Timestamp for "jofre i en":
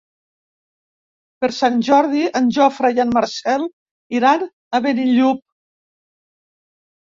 2.57-3.13